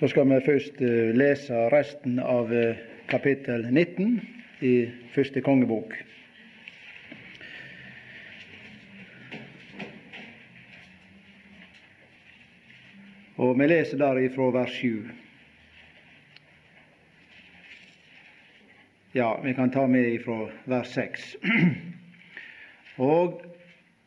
[0.00, 4.14] Da skal vi først eh, lese resten av eh, kapittel 19
[4.64, 4.70] i
[5.12, 5.92] første kongebok.
[13.36, 15.04] Og vi leser der ifra vers 7.
[19.20, 21.36] Ja, vi kan ta med ifra vers 6.
[23.12, 23.42] Og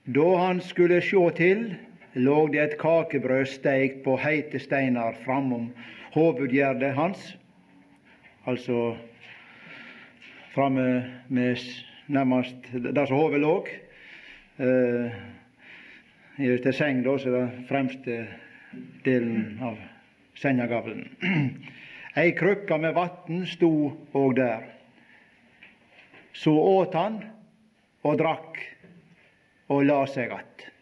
[0.09, 1.67] da han skulle sjå til,
[2.13, 5.71] lå det et kakebrød steikt på heite steinar framom
[6.13, 7.37] hovedgjerdet hans,
[8.45, 8.95] altså
[10.53, 11.57] framme med
[12.07, 13.55] nærmest der som hodet lå.
[14.59, 15.11] Eh,
[16.37, 18.23] til seng, da, så det fremste
[19.05, 19.77] delen av
[20.37, 21.07] sengegavlen.
[22.21, 23.71] Ei krukke med vann sto
[24.13, 24.67] òg der.
[26.33, 27.21] Så åt han
[28.05, 28.59] og drakk
[29.73, 30.72] og la seg att.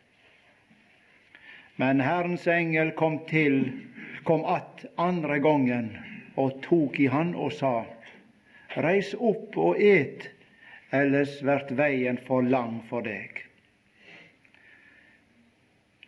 [1.75, 3.71] Men Herrens engel kom til,
[4.23, 5.97] kom att andre gangen
[6.35, 7.85] og tok i han og sa:"
[8.75, 10.29] Reis opp og et,
[10.91, 13.41] ellers vert veien for lang for deg.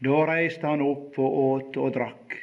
[0.03, 2.37] Da reiste han opp og åt og drakk,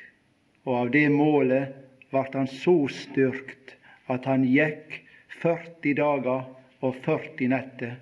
[0.64, 1.76] og av det målet
[2.12, 3.76] vart han så styrkt
[4.12, 5.00] at han gikk
[5.40, 6.48] 40 dager
[6.80, 7.96] og 40 netter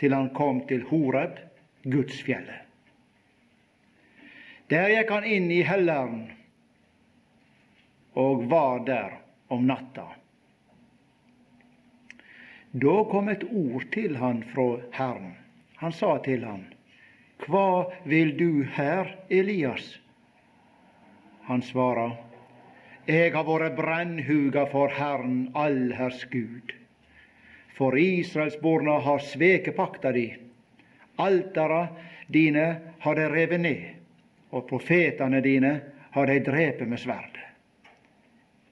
[0.00, 1.38] til han kom til Horeb,
[1.84, 2.63] Gudsfjellet.
[4.72, 6.20] Der gikk han inn i helleren
[8.14, 9.18] og var der
[9.52, 10.06] om natta.
[12.72, 15.34] Da kom et ord til han fra Herren.
[15.82, 16.64] Han sa til han,
[17.46, 19.98] Hva vil du her, Elias?
[21.46, 22.14] Han svara,
[23.06, 26.72] Eg har vore brennhuga for Herren allherrs Gud.
[27.76, 30.30] For Israelsborna har sveket pakta di.
[31.20, 31.88] Altara
[32.26, 33.93] dine har de revet ned,
[34.54, 35.80] og profetane dine
[36.14, 37.42] har de drept med sverdet.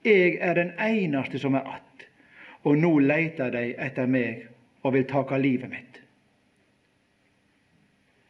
[0.06, 2.06] Eg er den einaste som er att,
[2.62, 4.46] og nå leiter de etter meg
[4.82, 5.98] og vil taka livet mitt.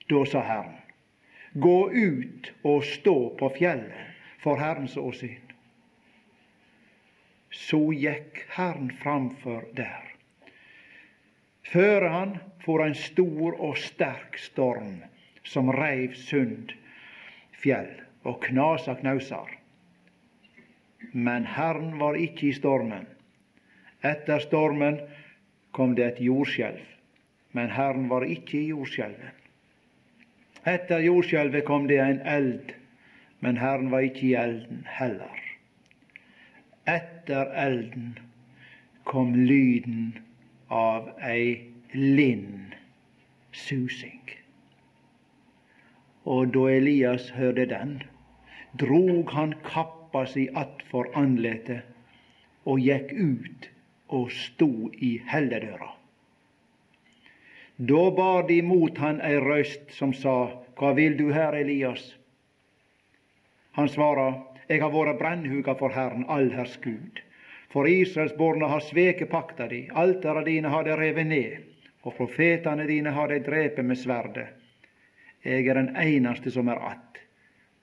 [0.09, 0.81] Da sa Herren,
[1.53, 5.41] gå ut og stå på fjellet for Herrens åsyn.
[7.53, 10.09] Så gikk Herren framfor der.
[11.73, 15.03] Føre han for en stor og sterk storm
[15.45, 16.73] som reiv sund
[17.63, 17.91] fjell
[18.29, 19.51] og knasa knausar.
[21.13, 23.07] Men Herren var ikke i stormen.
[24.03, 24.99] Etter stormen
[25.77, 26.83] kom det et jordskjelv,
[27.53, 29.39] men Herren var ikke i jordskjelvet.
[30.67, 32.75] Etter jordskjelvet kom det en eld,
[33.41, 35.41] men Herren var ikke i elden heller.
[36.87, 38.19] Etter elden
[39.05, 40.13] kom lyden
[40.71, 42.75] av ei lind
[43.53, 44.42] susing.
[46.25, 48.03] Og da Elias hørte den,
[48.79, 51.89] drog han kappa si attfor andletet
[52.65, 53.69] og gikk ut
[54.09, 55.91] og sto i helledøra.
[57.91, 62.15] Da bar de mot han ei røyst som sa, Hva vil du her, Elias?
[63.73, 64.29] Han svara,
[64.69, 67.21] Eg har vore brennhuga for Herren, allherrs Gud.
[67.73, 71.59] For Israelsborna har sveket pakta di, altara dine har de revet ned,
[72.05, 74.62] og profetane dine har de drepe med sverdet.
[75.43, 77.19] Eg er den einaste som er att,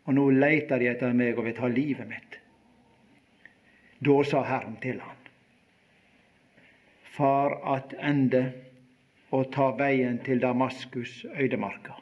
[0.06, 2.40] og nå leitar de etter meg og vil ta livet mitt.
[4.00, 5.16] Da sa Herren til han,
[7.20, 8.46] Far attende
[9.36, 11.98] og ta veien til Damaskus øydemarka.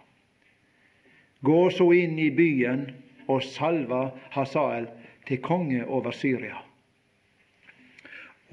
[1.42, 2.86] Gå så inn i byen
[3.28, 4.86] og salva Hasael
[5.28, 6.62] til konge over Syria.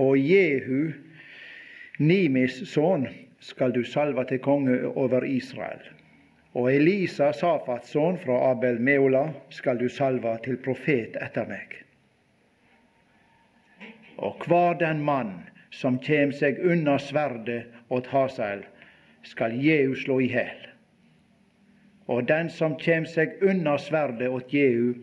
[0.01, 0.93] Og Jehu,
[1.99, 3.07] Nimis sønn,
[3.45, 5.85] skal du salva til konge over Israel.
[6.55, 11.73] Og Elisa, Safats sønn fra Abel Meola, skal du salva til profet etter meg.
[14.23, 15.33] Og hver den mann
[15.75, 18.63] som kjem seg unna sverdet åt Hasael,
[19.27, 20.61] skal Jehu slå i hæl.
[22.07, 24.95] Og den som kjem seg unna sverdet åt Jehu,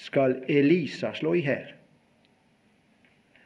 [0.00, 1.68] skal Elisa slå i hæl.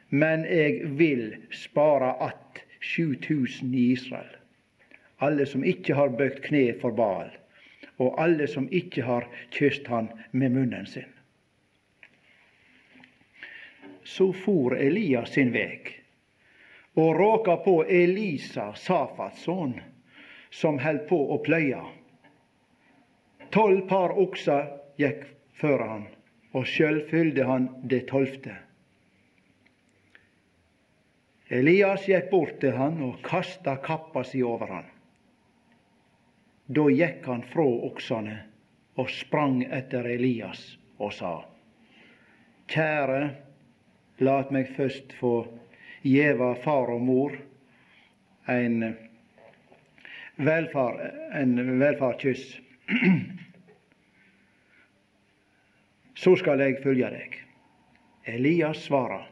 [0.09, 2.63] Men eg vil spare att
[2.95, 4.31] 7000 i Israel,
[5.17, 7.29] alle som ikke har bøkt kne for Baal,
[7.99, 11.07] og alle som ikke har kysst han med munnen sin.
[14.03, 15.93] Så for Elias sin veg
[16.99, 19.77] og råka på Elisa, Safats sønn,
[20.49, 21.81] som held på å pløye.
[23.53, 24.67] Tolv par okser
[24.99, 25.23] gikk
[25.61, 26.07] før han,
[26.51, 28.57] og sjøl fylde han det tolvte.
[31.49, 34.89] Elias gikk bort til han og kasta kappa si over han.
[36.69, 38.35] Da gikk han frå oksane
[39.01, 40.61] og sprang etter Elias
[41.01, 41.31] og sa,
[42.69, 43.21] Kjære,
[44.21, 45.31] lat meg først få
[46.05, 47.33] gjeva far og mor
[48.53, 48.83] en
[50.37, 50.99] velfar,
[51.33, 52.59] en velfarkyss.
[56.21, 57.39] Så skal eg følge deg.
[58.29, 59.25] Elias svarer,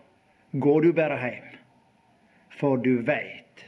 [0.54, 1.54] gå du berre heim,
[2.57, 3.68] for du veit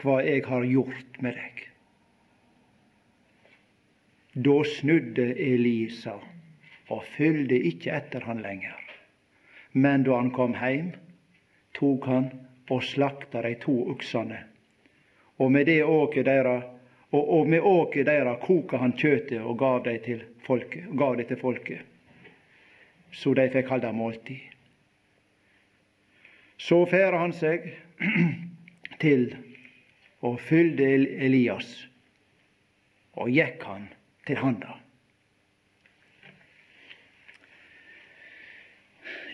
[0.00, 1.71] hva eg har gjort med deg.
[4.32, 6.14] Da snudde Elisa
[6.88, 8.78] og fulgte ikkje etter han lenger.
[9.72, 10.92] Men da han kom heim,
[11.76, 12.30] tok han
[12.72, 14.38] og slakta de to oksene.
[15.36, 16.56] Og med det åket deira
[17.12, 20.88] og, og med åket deira koka han kjøtet og gav det til folket.
[20.96, 21.84] Gav det til folket.
[23.12, 24.40] Så de fikk halda måltid.
[26.56, 27.68] Så færa han seg
[29.02, 29.34] til
[30.22, 30.86] og fylgde
[31.26, 31.74] Elias,
[33.18, 33.90] og gikk han
[34.26, 34.78] til han, da.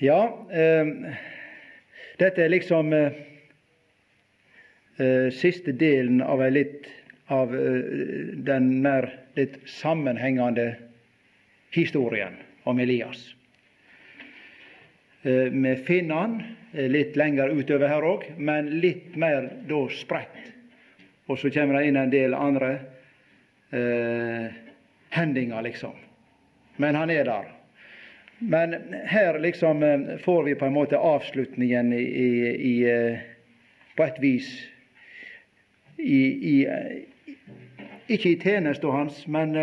[0.01, 0.21] Ja,
[0.53, 0.87] eh,
[2.19, 3.17] dette er liksom eh,
[5.03, 6.87] eh, siste delen av, litt,
[7.27, 10.69] av eh, den mer litt sammenhengende
[11.75, 13.25] historien om Elias.
[15.23, 16.39] Eh, vi finner han
[16.73, 20.55] eh, litt lenger utover her òg, men litt mer da spredt.
[21.27, 22.73] Og så kommer det inn en del andre
[25.11, 25.93] hendinger, liksom.
[26.77, 27.45] Men han er der.
[28.39, 32.29] Men her liksom eh, får vi på en måte avslutningen i, i,
[32.73, 33.19] i
[33.97, 34.51] på et vis
[35.99, 36.67] i,
[38.09, 39.57] Ikke i tjenesten hans, men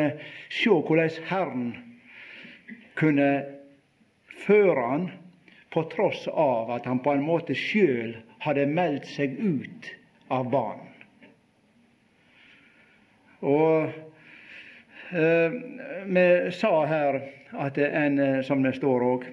[0.52, 1.70] se hvordan Herren
[3.00, 3.30] kunne
[4.44, 5.08] føre han
[5.74, 9.90] på tross av at han på en måte sjøl hadde meldt seg ut
[10.32, 10.92] av banen.
[13.46, 13.92] Og
[15.12, 17.22] vi sa her
[17.58, 19.26] at en, eh, som det står òg,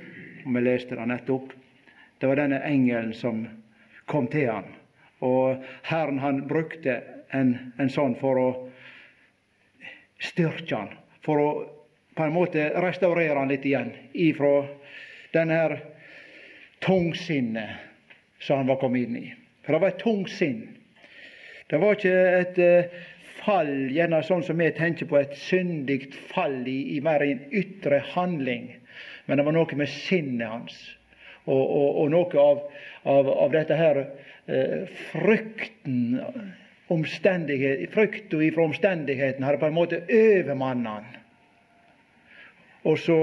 [0.44, 1.52] og vi leste det nettopp,
[2.18, 3.46] det var denne engelen som
[4.06, 4.68] kom til han.
[5.22, 8.48] Og Herren han brukte en, en sånn for å
[10.22, 10.92] styrke han,
[11.22, 11.48] for å
[12.12, 14.66] på en måte restaurere han litt igjen ifra
[15.32, 15.78] denne her
[16.84, 17.70] tungsinnet
[18.42, 19.30] som han var kommet inn i.
[19.64, 20.66] For det var et tungsinn.
[21.70, 23.06] Det var ikke et uh,
[23.40, 28.02] fall, gjerne sånn som vi tenker på et syndig fall i, i mer en ytre
[28.12, 28.70] handling.
[29.26, 30.76] Men det var noe med sinnet hans,
[31.46, 32.64] og, og, og noe av,
[33.08, 36.20] av, av, dette her eh, frykten
[36.92, 41.06] Frykta ifra omstendigheten hadde på en måte overmanna han.
[42.84, 43.16] Og så,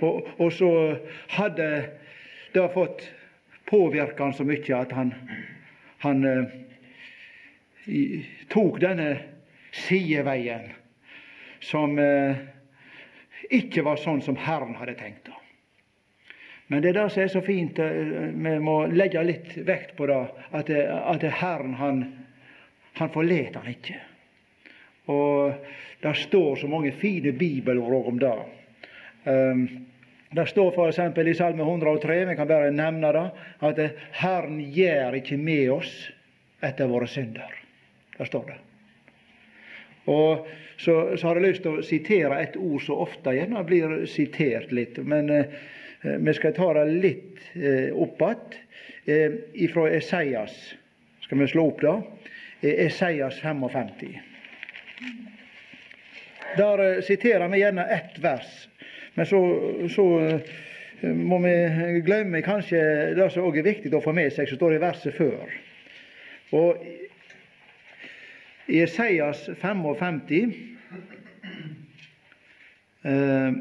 [0.00, 0.70] og, og så
[1.34, 1.66] hadde
[2.54, 3.04] det fått
[3.68, 5.12] påvirka han så mye at han,
[6.06, 6.56] han eh,
[8.52, 9.10] tok denne
[9.72, 10.70] sideveien
[11.62, 12.36] som eh,
[13.50, 15.26] ikke var sånn som Herren hadde tenkt.
[15.26, 15.38] da.
[16.72, 20.08] Men det er det som er så fint, eh, vi må legge litt vekt på
[20.10, 22.02] det, at, at Herren han,
[22.98, 24.00] han forlater han ikke.
[25.12, 25.52] Og
[26.02, 28.36] det står så mange fine bibelord om det.
[29.24, 29.66] Um,
[30.32, 30.98] det står f.eks.
[31.28, 33.24] i Salme 103, vi kan bare nevne det,
[33.68, 33.80] at
[34.22, 35.92] Herren gjør ikke med oss
[36.64, 37.52] etter våre synder.
[38.16, 38.60] Der står det.
[40.10, 44.00] Og så, så, har jeg lyst til å sitere et ord som ofte gjerne blir
[44.10, 44.98] sitert litt.
[44.98, 45.60] Men eh,
[46.02, 48.58] vi skal ta det litt eh, opp igjen.
[49.04, 50.54] Eh, ifra Esaias.
[51.24, 51.94] Skal vi slå opp det?
[52.62, 54.18] Eh, Esaias 55.
[56.56, 58.68] Der eh, siterer vi gjerne ett vers.
[59.14, 59.40] Men så,
[59.90, 61.54] så eh, må vi
[62.06, 62.82] glemme kanskje
[63.18, 65.56] det som òg er viktig å få med seg, som står i verset før.
[66.52, 66.84] Og
[68.72, 70.54] i Esaias 55
[73.04, 73.52] eh,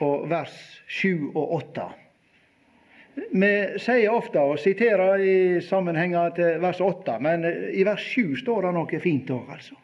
[0.00, 0.54] og vers
[0.86, 1.88] 7 og 8.
[3.34, 3.50] Vi
[3.82, 8.74] sier ofte og siterer i sammenhenger til vers 8, men i vers 7 står det
[8.78, 9.74] noe fint òg, altså.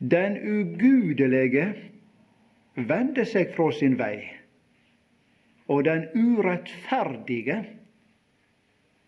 [0.00, 1.66] Den ugudelige
[2.76, 4.16] vender seg fra sin vei,
[5.68, 7.58] og den urettferdige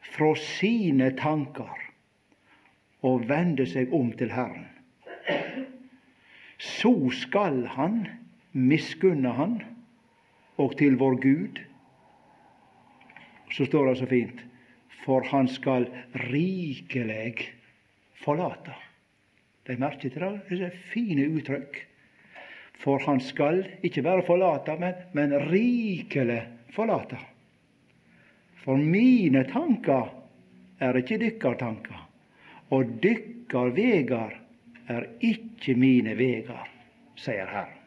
[0.02, 1.78] fra sine tanker
[3.02, 4.66] og vende seg om til Herren.
[6.62, 6.94] Så
[7.24, 8.06] skal Han
[8.52, 9.60] miskunne Han
[10.62, 11.60] og til vår Gud.
[13.50, 14.44] Så står det så fint
[15.04, 15.88] for Han skal
[16.30, 17.48] rikelig
[18.22, 18.74] forlate.
[19.66, 20.32] De merker til det?
[20.50, 21.80] Det er fine uttrykk.
[22.82, 26.42] For Han skal ikke bare forlate, men, men rikelig
[26.74, 27.18] forlate.
[28.62, 30.12] For mine tanker
[30.82, 31.98] er ikke dykkar tanker,
[32.70, 34.36] og dykkar vegar
[34.90, 36.68] er ikke mine vegar,
[37.18, 37.78] sier Herren.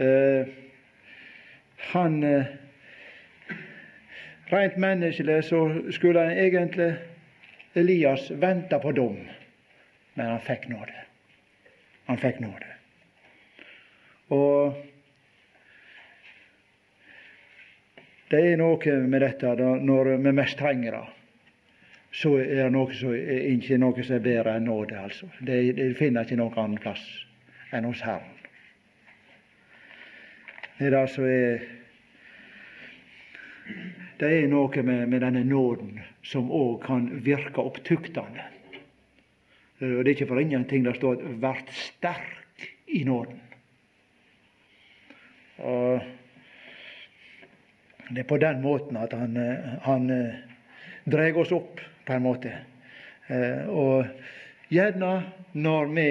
[0.00, 0.48] Uh,
[1.90, 2.46] han uh,
[4.50, 5.58] Rent menneskelig så
[5.94, 6.94] skulle han egentlig
[7.74, 9.18] Elias vente på dom,
[10.14, 10.96] men han fikk nåde.
[12.08, 12.72] Han fikk nåde.
[14.34, 14.74] Og
[18.30, 21.06] det er noe med dette da, når vi mest trenger det.
[22.14, 24.98] Så er det noe som, ikke noe som er bedre enn nåde.
[24.98, 25.26] altså.
[25.40, 27.02] Det, det finner ikke noen annen plass
[27.74, 28.38] enn hos Herren.
[30.78, 31.68] Det er det som er
[34.20, 38.42] Det er noe med, med denne nåden som òg kan virke opptuktende.
[39.80, 43.40] Det er ikke for ingenting det står 'vert sterk i nåden'.
[45.58, 46.02] Og
[48.10, 49.36] Det er på den måten at han,
[49.82, 50.38] han eh,
[51.06, 52.50] drar oss opp, på en måte.
[53.30, 54.08] Eh, og
[54.74, 55.12] gjerne
[55.52, 56.08] når vi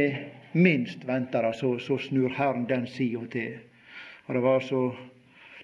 [0.53, 3.57] minst venter det, så, så snur Herren den sida til.
[4.27, 4.81] Og det var, så,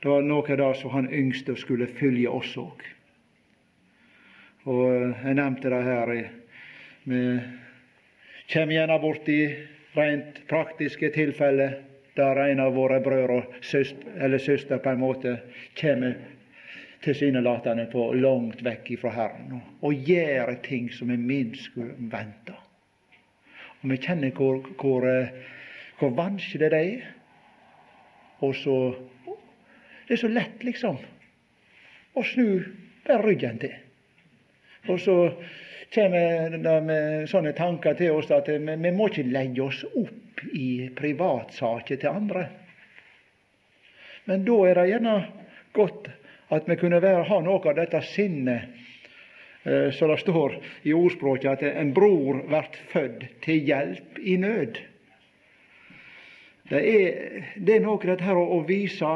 [0.04, 2.84] det var noe da som han yngste skulle følge oss òg.
[4.66, 6.14] Og jeg nevnte det her.
[7.06, 7.24] Vi
[8.52, 9.40] kommer gjerne borti
[9.96, 11.78] rent praktiske tilfeller
[12.16, 13.44] der en av våre brødre
[14.20, 15.38] eller søster på en måte
[15.80, 16.16] kommer
[17.04, 22.56] tilsynelatende på langt vekk ifra Herren og, gjør ting som vi minst skulle vente.
[23.82, 25.06] Og vi kjenner hvor, hvor,
[26.00, 27.12] hvor vanskelig det er
[28.44, 28.96] og så
[30.08, 30.98] Det er så lett, liksom,
[32.14, 32.60] å snu
[33.08, 33.72] bare ryggen til.
[34.86, 35.16] Og så
[35.96, 40.25] kommer det med sånne tanker til oss at vi, vi må ikke legge oss opp
[40.54, 42.48] i privatsaker til andre.
[44.26, 45.16] Men da er det gjerne
[45.76, 46.10] godt
[46.56, 48.74] at vi kunne være, ha noe av dette sinnet
[49.66, 54.82] eh, som det står i ordspråket, at en bror blir født til hjelp i nød.
[56.70, 59.14] Det er, det er noe dette her å vise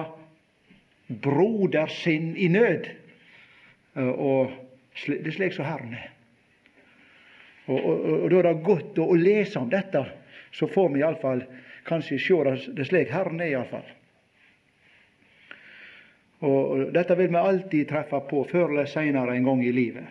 [1.09, 2.89] brodersinn i nød.
[3.97, 4.53] Eh, og
[5.05, 6.09] det er slik som Herren er.
[7.69, 10.01] Og, og, og, Da er det godt å, å, lese om dette,
[10.51, 11.43] så får vi iallfall
[11.87, 13.87] kanskje sjå det, slik Herren er, iallfall.
[16.39, 20.07] Og, dette vil vi alltid treffe på før eller seinere en gang i livet.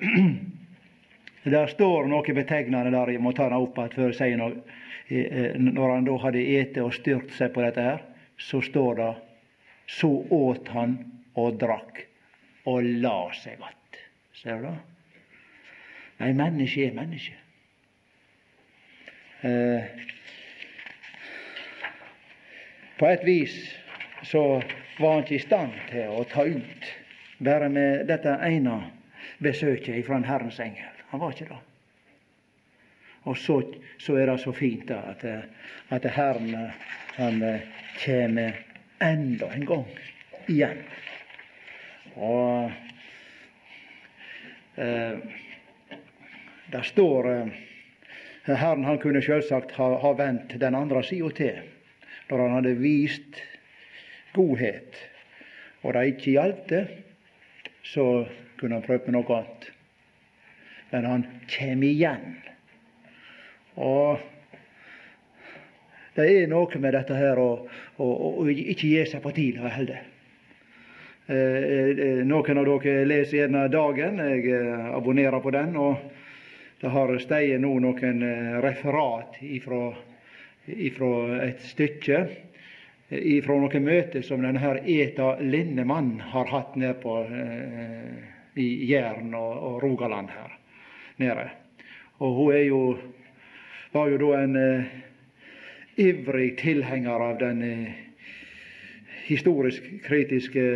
[1.50, 4.60] Der står noe betegnende der, jeg må ta det opp igjen før jeg noe
[5.10, 8.02] Eh, når han da hadde ete og styrt seg på dette her,
[8.38, 9.10] så står det
[9.90, 10.94] så åt han
[11.40, 12.04] og drakk
[12.70, 13.98] og la seg att.
[14.32, 14.76] Ser du det?
[16.20, 17.34] Nei, menneske er menneske.
[19.42, 19.84] Eh,
[22.98, 23.56] på et vis
[24.22, 24.62] så
[24.98, 26.88] var han ikke i stand til å ta ut
[27.40, 28.76] bare med dette ene
[29.40, 30.98] besøket fra en Herrens engel.
[31.12, 31.60] Han var ikke det.
[33.24, 33.56] Og så,
[33.98, 35.24] så, er det så fint at,
[35.88, 36.52] at Herren
[37.16, 37.40] han
[38.04, 38.60] kommer
[39.00, 39.88] enda en gang
[40.48, 40.84] igjen.
[42.20, 42.70] Og
[44.76, 45.18] eh,
[46.72, 47.58] det står eh,
[48.48, 51.62] Herren han kunne selvsagt ha, ha vendt den andre sida til,
[52.30, 53.40] når han hadde vist
[54.34, 54.96] godhet,
[55.82, 56.84] og det ikke gjaldt det,
[57.86, 58.06] så
[58.60, 59.68] kunne han prøvd med noe annet.
[60.90, 62.40] Men han kjem igjen
[63.80, 64.20] og
[66.16, 67.50] det er noe med dette her å,
[68.02, 68.06] å,
[68.42, 70.02] å ikke gi seg på tida heller.
[71.30, 74.18] Eh, eh, noen av dere leser gjerne Dagen.
[74.18, 75.76] Jeg eh, abonnerer på den.
[75.78, 76.02] og
[76.80, 79.90] Det har steget nå noen eh, referat ifra,
[80.66, 81.10] ifra
[81.44, 82.22] et stykke
[83.10, 88.20] ifra noen møter som denne her Eta Linnemann har hatt nede på eh,
[88.60, 90.54] i Jæren og, og Rogaland her
[91.22, 91.48] nede.
[92.20, 92.82] Og hun er jo
[93.92, 94.90] var jo da en eh,
[95.98, 98.00] ivrig tilhenger av den eh,
[99.26, 100.66] historisk kritiske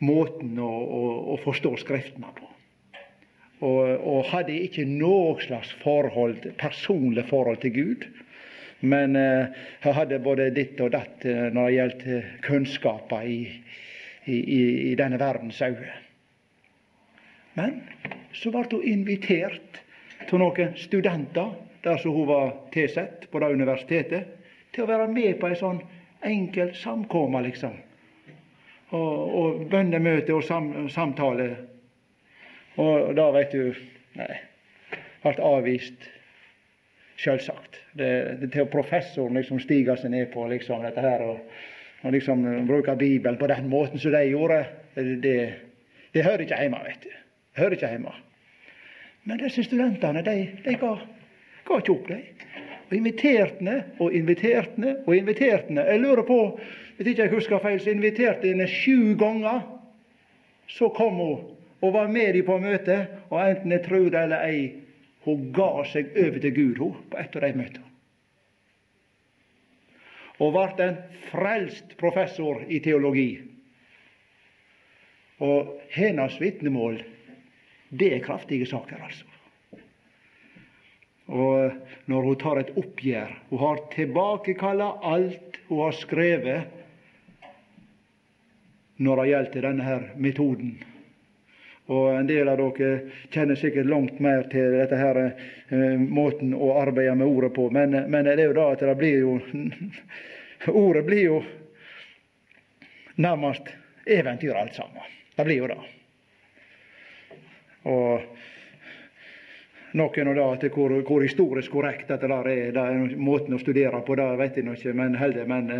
[0.00, 1.02] måten å, å,
[1.34, 2.48] å forstå Skriftene på.
[3.64, 8.08] Og, og, hadde ikke noe slags forhold, personlig forhold til Gud.
[8.80, 9.46] Men eh,
[9.96, 13.38] hadde både ditt og datt eh, når det gjaldt eh, kunnskaper i,
[14.28, 14.36] i,
[14.90, 15.94] i, denne verdens øyne.
[17.56, 17.80] Men
[18.36, 19.80] så ble hun invitert
[20.28, 21.54] til noen studenter
[21.86, 24.28] der som hun var tilsett på det universitetet,
[24.74, 25.80] til å være med på en sånn
[26.26, 27.76] enkel samkomme, liksom.
[28.96, 31.48] Og, og bønnemøte og sam, samtale.
[32.76, 33.72] Og da, veit du
[34.16, 34.36] Nei.
[35.24, 36.06] Ble avvist.
[37.16, 37.80] Sjølsagt.
[37.96, 38.08] Det,
[38.42, 41.38] det til professoren liksom stiger seg ned på liksom dette her og,
[42.04, 44.62] og liksom bruker Bibelen på den måten som de gjorde,
[44.94, 45.36] det,
[46.12, 47.10] det hører ikke hjemme, vet du.
[47.10, 48.12] Det hører ikke hjemme.
[49.26, 50.94] Men disse studentene, de, de ga
[51.66, 52.20] Ga ikke opp, de.
[52.86, 56.38] Og inviterte og inviterte og inviterte Jeg lurer på,
[56.96, 59.64] hvis ikke jeg husker feil, så inviterte henne sju ganger.
[60.70, 64.46] Så kom hun og var med dem på møtet, og enten jeg tror det eller
[64.46, 64.62] ei,
[65.26, 67.92] hun ga seg over til Gud hun, på et av de møtene.
[70.36, 70.98] Og ble en
[71.30, 73.30] frelst professor i teologi.
[75.40, 77.00] Og hennes vitnemål,
[77.88, 79.24] det er kraftige saker, altså.
[81.26, 81.72] Og
[82.06, 86.68] når hun tar et oppgjør Hun har tilbakekalla alt hun har skrevet
[89.02, 90.76] når det gjelder denne her metoden.
[91.86, 93.00] Og En del av dere
[93.30, 97.94] kjenner sikkert langt mer til dette her eh, måten å arbeide med ordet på, men,
[98.10, 99.36] men, det er jo da at det blir jo
[100.86, 101.36] Ordet blir jo
[103.22, 103.68] nærmest
[104.06, 105.02] eventyr alt sammen.
[105.36, 105.78] Det blir jo det.
[109.96, 113.60] Noen av det at hvor, hvor historisk korrekt dette der er, det er måten å
[113.60, 115.70] studere på, det vet jeg ikke, men heldig, men,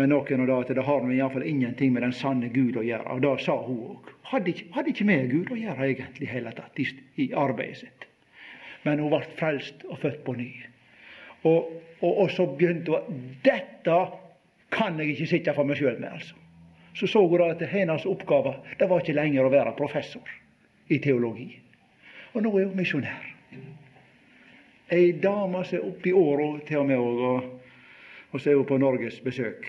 [0.00, 3.16] men noen av det at det har iallfall ingenting med den sanne Gud å gjøre.
[3.16, 4.12] Og det sa hun òg.
[4.30, 4.54] Hadde,
[4.92, 6.88] ikke med Gud å gjøre egentlig hele tatt i,
[7.20, 8.06] i arbeidet sitt.
[8.86, 10.50] Men hun ble frelst og født på ny.
[11.44, 13.96] Og, og, og så begynte hun Dette
[14.72, 16.36] kan jeg ikke sitte for meg sjøl med, altså.
[16.96, 20.32] Så så hun at hennes oppgave det var ikke lenger å være professor
[20.90, 21.52] i teologi.
[22.34, 23.29] Og nå er hun misjonær.
[24.90, 27.44] Ei dame som er oppi åra til og med og,
[28.32, 29.68] og så er på Norges besøk.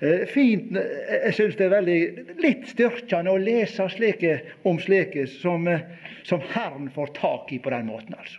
[0.00, 2.00] Eh, fint, eh, Jeg syns det er veldig
[2.38, 5.80] litt styrkende å lese slike, om slike som, eh,
[6.22, 8.38] som Herren får tak i på den måten, altså.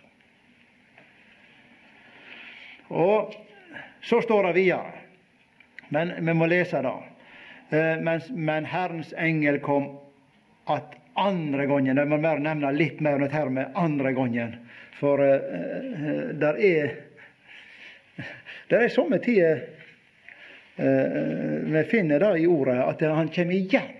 [2.90, 3.34] Og
[4.02, 4.92] så står det videre,
[5.90, 6.94] men vi må lese det.
[8.02, 9.84] Men, men Herrens engel kom
[10.66, 14.56] at andre gangen Jeg må bare nevne litt mer om dette med andre gangen.
[15.00, 16.90] For uh, der er
[18.70, 19.64] der er somme tider
[20.78, 23.96] uh, vi finner det i ordet at han kommer igjen.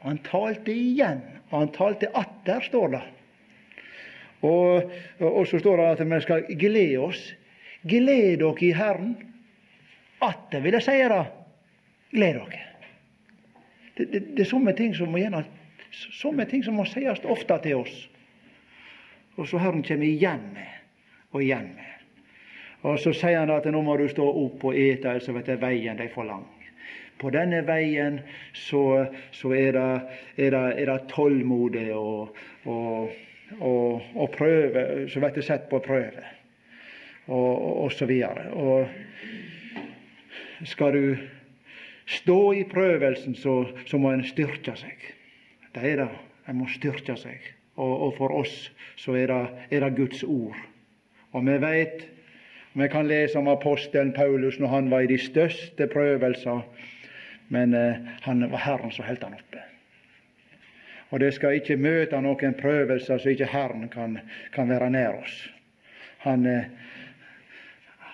[0.00, 1.20] Han talte igjen,
[1.50, 3.04] han talte atter, står det.
[4.46, 7.22] Og, og, så står det at vi skal glede oss.
[7.82, 9.16] Gled dere i Herren.
[10.22, 11.24] Atter vil jeg si det.
[12.14, 12.64] Gled dere.
[13.98, 15.42] Det, det, det er somme ting som må gjerne
[15.90, 17.94] Somme ting som må sies ofte til oss,
[19.38, 20.66] og så har han kommet igjen med
[21.30, 21.94] og igjen med.
[22.86, 25.98] Og så sier han at nå må du stå opp og ete, ellers blir veien
[26.00, 26.46] er for lang.
[27.18, 28.20] På denne veien
[28.54, 30.00] så, så er, det,
[30.38, 32.36] er, det, er det tålmodig og,
[32.70, 33.10] og,
[33.58, 36.22] og, og prøve, så blir sett på prøve,
[37.26, 38.46] og, og, så videre.
[38.54, 38.86] Og
[40.70, 41.16] skal du
[42.06, 44.98] stå i prøvelsen, så, så må en styrke seg.
[45.74, 46.10] Det er det.
[46.48, 47.57] En må styrke seg.
[47.78, 48.54] Og, og, for oss
[48.98, 50.56] så er det, er det Guds ord.
[51.32, 52.08] Og vi veit
[52.78, 56.60] Vi kan lese om apostelen Paulus når han var i de største prøvelser,
[57.48, 59.62] men eh, han var Herren som holdt han oppe.
[61.10, 64.18] Og det skal ikke møte noen prøvelser så ikke Herren kan,
[64.54, 65.40] kan være nær oss.
[66.26, 66.68] Han, eh,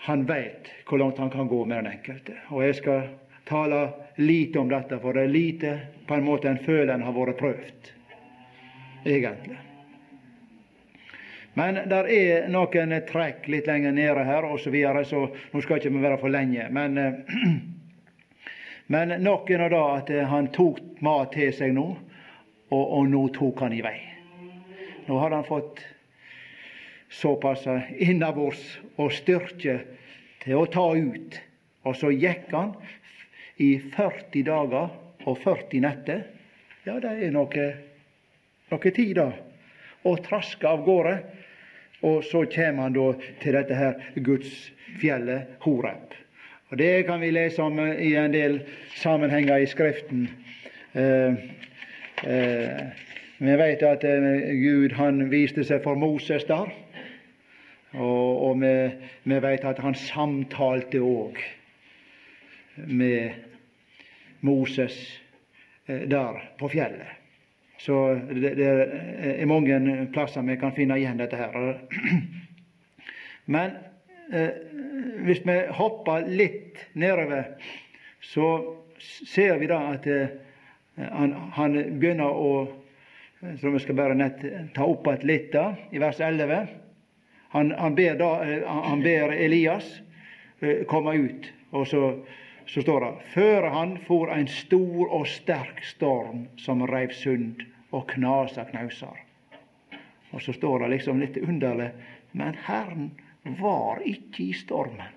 [0.07, 2.39] han veit hvor langt han kan gå med den enkelte.
[2.49, 3.11] Og jeg skal
[3.51, 3.83] tale
[4.17, 5.75] lite om dette, for det er lite
[6.07, 7.94] på en måte en føler en har vært prøvd,
[9.05, 9.59] egentlig.
[11.55, 15.79] Men der er noen trekk litt lenger nede her, og så, videre, så nå skal
[15.79, 16.67] ikke vi være for lenge.
[16.75, 17.39] Men, eh,
[18.95, 21.87] men noen av det at han tok mat til seg nå,
[22.75, 23.97] og, og nå tok han i vei.
[25.07, 25.85] Nå hadde han fått
[27.15, 27.67] såpass
[28.03, 28.63] innabords
[28.99, 29.79] og styrke
[30.43, 31.39] til å ta ut.
[31.85, 32.73] Og så gikk han
[33.63, 36.25] i 40 dager og 40 netter.
[36.85, 37.67] Ja, det er noe,
[38.75, 39.31] noe tid, da.
[40.05, 41.17] Og trasker av gårde.
[42.05, 43.07] Og så kommer han da
[43.41, 46.13] til dette her gudsfjellet Horeb.
[46.71, 48.61] Og Det kan vi lese om i en del
[48.97, 50.29] sammenhenger i Skriften.
[50.93, 51.35] Eh,
[52.27, 52.81] eh,
[53.39, 56.73] vi vet at eh, Gud han viste seg for Moses der.
[57.95, 58.75] Og, og vi,
[59.25, 61.39] vi vet at han samtalte òg
[62.77, 63.31] med
[64.41, 65.21] Moses
[65.87, 67.24] eh, der på fjellet.
[67.79, 68.69] Så det, det
[69.35, 69.79] er mange
[70.15, 71.81] plasser vi kan finne igjen dette her.
[73.55, 73.77] Men
[74.33, 74.63] eh,
[75.27, 77.55] hvis vi hopper litt nedover,
[78.25, 78.49] så
[78.99, 80.39] ser vi da at eh,
[80.97, 82.55] han, han, begynner å
[83.61, 84.41] så vi skal bare nett
[84.73, 86.69] ta opp igjen litt da, i vers 11.
[87.55, 89.91] Han, han, ber, da, eh, han ber Elias
[90.61, 92.07] eh, komme ut, og så
[92.67, 97.63] så står det før han for ein stor og sterk storm som reiv sund
[97.95, 99.21] og knasa knausar.
[100.35, 101.93] Og så står det liksom litt underlig
[102.35, 103.11] men Herren
[103.43, 105.13] var ikke i stormen.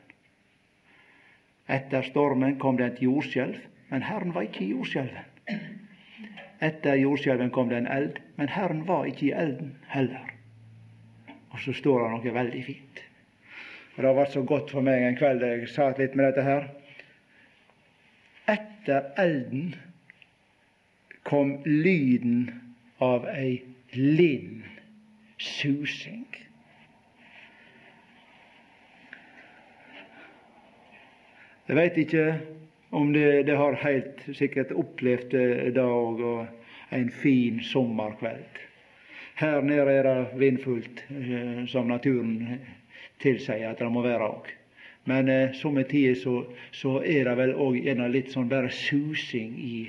[1.67, 3.57] Etter stormen kom det et jordskjelv,
[3.89, 5.57] men Herren var ikke i jordskjelven.
[6.61, 10.29] Etter jordskjelven kom det en eld, men Herren var ikke i elden heller.
[11.49, 13.01] Og så står det noe veldig fint.
[13.95, 16.45] Og Det har vært så godt for meg en kveld jeg satt litt med dette
[16.45, 16.69] her.
[18.87, 19.75] Etter elden
[21.23, 22.51] kom lyden
[23.03, 23.57] av ei
[23.91, 24.61] lind
[25.35, 26.23] susing.
[31.67, 32.23] Jeg veit ikke
[32.95, 38.61] om det, det har helt sikkert opplevd det òg, og en fin sommerkveld.
[39.41, 42.61] Her nede er det vindfullt, eh, som naturen
[43.19, 44.47] tilsier at det må være òg.
[45.07, 46.41] Men eh, somme tider så,
[46.75, 49.85] så, er det vel òg gjerne litt sånn bare susing i,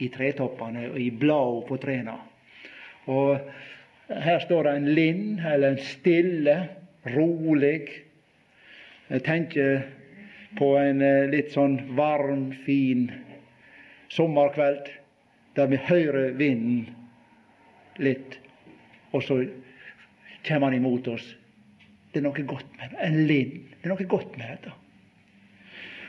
[0.00, 2.16] i tretoppene og i blada på trærne.
[3.12, 3.36] Og
[4.08, 6.56] her står det en lind, eller en stille,
[7.12, 7.88] rolig.
[9.10, 9.82] Jeg tenker
[10.58, 13.08] på en eh, litt sånn varm, fin
[14.12, 14.88] sommerkveld,
[15.56, 16.86] der vi hører vinden
[18.00, 18.38] litt,
[19.12, 19.42] og så
[20.46, 21.26] kommer han imot oss.
[22.12, 23.04] Det er noe godt med det.
[23.04, 23.71] En lind.
[23.82, 24.72] Det er noe godt med dette.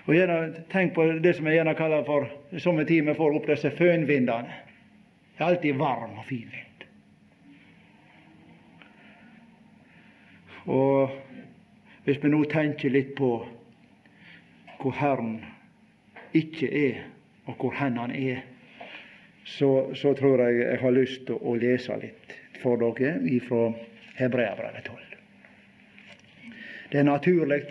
[0.06, 2.28] Og gjerne, Tenk på det som jeg gjerne kaller for
[2.62, 4.60] Somme tider vi får opp disse fønvindene.
[5.34, 6.86] Det er alltid varm og fin vind.
[10.70, 11.10] Og
[12.06, 13.32] hvis vi nå tenker litt på
[14.84, 15.38] hvor Herren
[16.36, 17.02] ikke er,
[17.48, 18.44] og hvor hen Han er,
[19.44, 23.66] så, så, tror jeg jeg har lyst til å lese litt for dere fra
[24.20, 25.13] Hebreabrevet 12.
[26.94, 27.64] Det er naturlig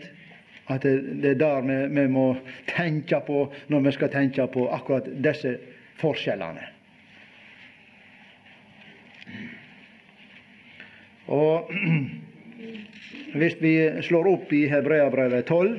[0.67, 2.27] at det, er der vi, vi, må
[2.67, 5.55] tenke på når vi skal tenke på akkurat disse
[6.03, 6.67] forskjellene.
[11.31, 11.71] Og
[13.39, 15.77] hvis vi slår opp i Hebreabrevet 12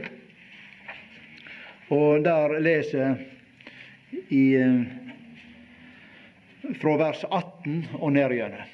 [1.94, 3.20] og der leser
[4.32, 4.86] i eh,
[6.80, 8.72] fra vers 18 og nedgjennom.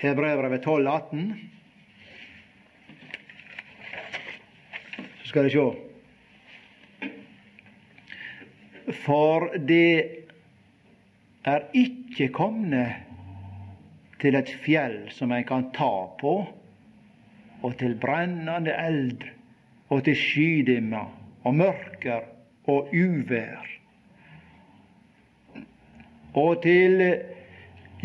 [0.00, 1.24] Hebrevet 12, 18.
[5.30, 5.68] skal dere sjå.
[9.04, 9.92] For det
[11.46, 12.84] er ikke komne
[14.20, 16.34] til et fjell som en kan ta på,
[17.60, 19.24] og til brennende eld
[19.92, 21.10] og til skydimmer
[21.44, 22.26] og mørker
[22.70, 23.68] og uvær.
[26.40, 27.02] Og til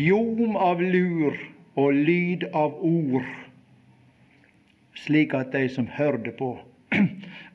[0.02, 1.36] ljom av lur
[1.76, 3.28] og lyd av ord,
[4.96, 6.56] slik at de som hørte på,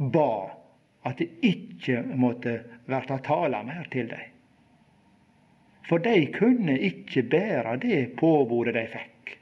[0.10, 0.58] ba
[1.06, 2.58] at det ikke måtte
[2.90, 4.24] verta tala mer til dei.
[5.90, 9.34] For de kunne ikke bære det påbodet de fikk.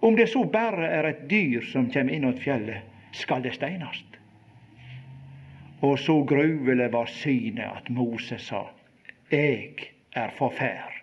[0.00, 4.06] Om det så bare er et dyr som kjem innåt fjellet, skal det steinast.
[5.82, 8.64] Og så gruveleg var synet at Moses sa,
[9.30, 9.82] eg
[10.16, 10.96] er forfær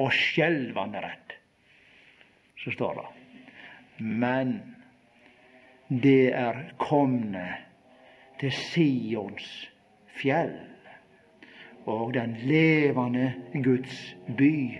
[0.00, 1.36] og skjelvande redd.
[2.60, 3.08] Så står det,
[4.04, 4.58] men
[5.90, 7.46] det er komne
[8.40, 9.70] til Sions
[10.14, 10.54] fjell.
[11.86, 13.32] Og den levende
[13.64, 14.78] Guds by,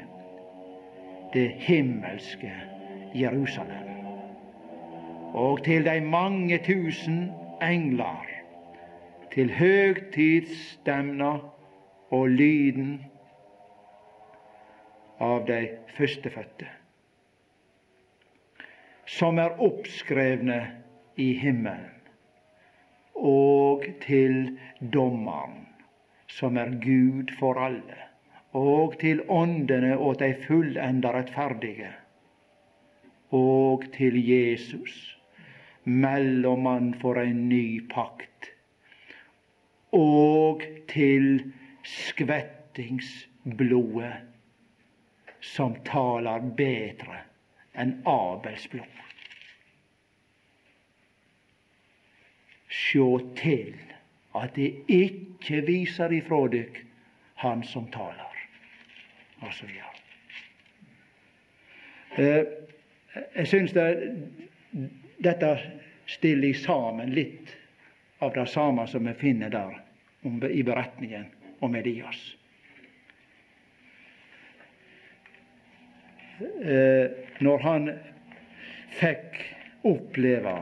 [1.32, 2.52] det himmelske
[3.14, 3.90] Jerusalem.
[5.34, 8.26] Og til de mange tusen englar,
[9.32, 11.30] til høgtidsstemna
[12.10, 13.04] og lyden
[15.20, 16.66] av de førstefødte,
[19.06, 20.79] som er oppskrevne
[21.20, 21.90] i himmelen,
[23.14, 24.58] og til
[24.94, 25.66] dommeren,
[26.30, 27.96] som er Gud for alle,
[28.56, 31.90] og til åndene og de fullenda rettferdige,
[33.30, 35.18] og til Jesus
[35.84, 38.50] mellommann for en ny pakt,
[39.92, 41.52] og til
[41.84, 44.12] skvettingsblodet
[45.40, 47.16] som taler bedre
[47.80, 49.09] enn Abels blod.
[52.70, 53.74] Sjå til
[54.38, 56.84] at det ikke viser ifra dykk
[57.42, 58.36] han som taler,
[59.40, 59.90] videre.
[62.20, 62.44] Eh,
[63.36, 63.86] jeg syns det
[65.24, 65.50] dette
[66.10, 67.54] stiller sammen litt
[68.20, 69.78] av det samme som vi finner der
[70.50, 71.26] i beretningen
[71.64, 72.20] om Elias.
[76.40, 77.90] Eh, når han
[79.00, 79.40] fikk
[79.88, 80.54] oppleve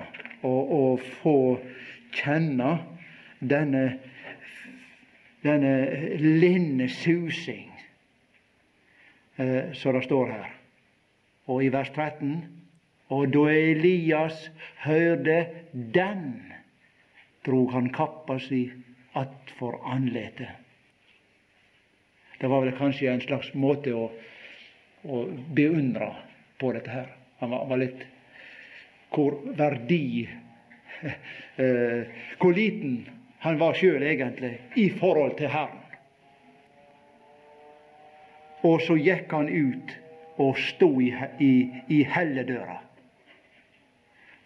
[0.47, 1.37] å få
[2.15, 2.79] kjenne
[3.41, 3.85] denne,
[5.43, 5.73] denne
[6.19, 7.73] linnesusing,
[9.37, 10.55] eh, som det står her.
[11.49, 12.55] Og i vers 13
[13.09, 14.51] Og da Elias
[14.85, 16.43] hørte den,
[17.47, 18.67] drog han kappa si
[19.17, 20.51] attfor andletet.
[22.41, 24.11] Det var vel kanskje en slags måte å,
[25.09, 25.23] å
[25.57, 26.11] beundre
[26.61, 27.09] på dette her.
[27.41, 28.05] Han var, var litt
[29.09, 30.29] Hvor verdi
[31.63, 32.03] eh,
[32.39, 33.07] Hvor liten
[33.39, 35.85] han var sjøl egentlig i forhold til Herren.
[38.67, 39.95] Og så gikk han ut
[40.43, 41.53] og sto i, i,
[41.95, 42.81] i helledøra.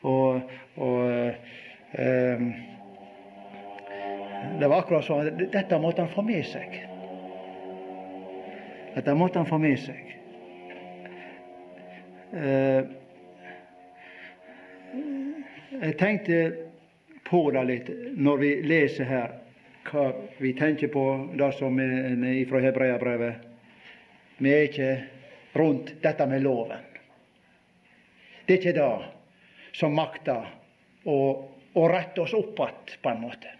[0.02, 0.40] Og,
[0.76, 1.08] og
[1.92, 2.46] eh,
[4.60, 6.80] Det var akkurat sånn dette måtte han få med seg.
[8.92, 10.10] Dette måtte han få med seg.
[12.32, 12.82] Eh,
[15.80, 16.38] jeg tenkte
[17.24, 17.88] på det litt
[18.20, 19.38] når vi leser her,
[19.88, 21.04] hva vi tenker på
[21.38, 23.48] det som er fra Hebreabrevet.
[24.42, 24.90] Vi er ikke
[25.56, 26.84] rundt dette med loven.
[28.46, 30.48] Det er ikke det som makter
[31.08, 31.18] å,
[31.72, 33.52] å rette oss opp igjen, på en måte.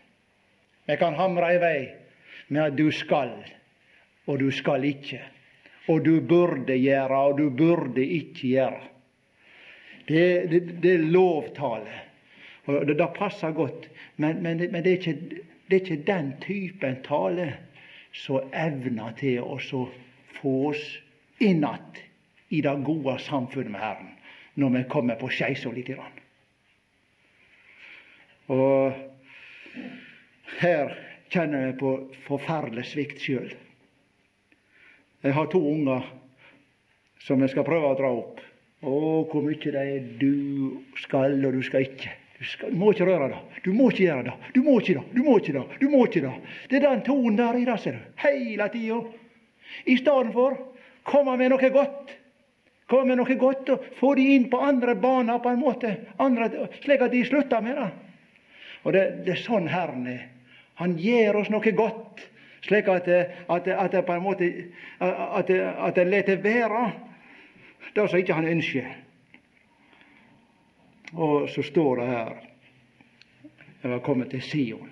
[0.87, 1.79] Vi kan hamre i vei
[2.48, 3.33] med at du skal,
[4.27, 5.20] og du skal ikke.
[5.90, 8.83] Og du burde gjøre, og du burde ikke gjøre.
[10.07, 12.01] Det, det, det er lovtale.
[12.65, 13.88] Og det, det passer godt.
[14.17, 15.17] Men, men, men er ikke,
[15.71, 17.53] det, er ikke, den typen tale
[18.12, 19.59] som evner til å
[20.41, 20.83] få oss
[21.41, 22.03] inn igjen
[22.53, 24.11] i det gode samfunnet med Herren
[24.61, 26.19] når vi kommer på skeisa og lite grann.
[28.53, 28.93] Og
[30.61, 30.93] her
[31.33, 31.93] kjenner jeg på
[32.27, 33.55] forferdelig svikt sjøl.
[35.23, 36.05] Jeg har to unger
[37.23, 38.41] som jeg skal prøve å dra opp.
[38.83, 38.95] Å,
[39.31, 40.33] hvor mye er du
[40.99, 42.16] skal og du skal ikke.
[42.38, 43.40] Du, skal, du må ikke røre det.
[43.62, 44.35] Du må ikke gjøre det.
[44.57, 45.05] Du må ikke det.
[45.14, 45.66] Du må ikke det.
[45.79, 46.33] Du må ikke det.
[46.71, 48.09] Det er den tonen der i det, ser du.
[48.25, 48.99] Hele tida.
[49.87, 50.59] I stedet for
[51.07, 52.16] komme med noe godt
[52.92, 56.51] komme med noe godt og få de inn på andre baner, på en måte, andre,
[56.83, 57.88] slik at de slutter med det.
[58.83, 60.27] Og det, det er sånn Herren er.
[60.81, 62.21] Han gir oss noe godt,
[62.66, 64.51] slik at, at, at på en måte
[65.01, 66.85] at, at en lar det være
[67.95, 68.88] det som ikke han ønsker.
[71.12, 72.33] Og så står det her
[73.83, 74.90] Jeg var kommet til Sion,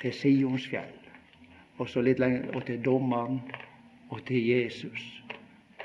[0.00, 0.92] til Sions fjell,
[1.78, 3.40] og så litt lenger og til dommeren
[4.08, 5.02] og til Jesus